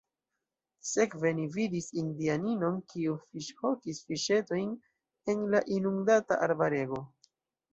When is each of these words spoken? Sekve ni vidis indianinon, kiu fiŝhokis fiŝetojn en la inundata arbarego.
Sekve 0.91 1.33
ni 1.39 1.43
vidis 1.57 1.89
indianinon, 2.03 2.79
kiu 2.93 3.13
fiŝhokis 3.25 4.01
fiŝetojn 4.09 4.73
en 5.35 5.45
la 5.53 5.63
inundata 5.77 6.41
arbarego. 6.49 7.05